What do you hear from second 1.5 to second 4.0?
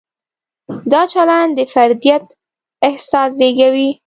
د فردیت احساس زېږوي.